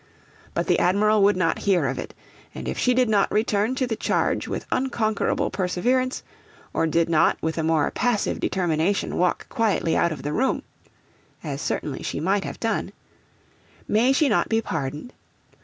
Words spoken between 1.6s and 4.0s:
hear of it; and if she did not return to the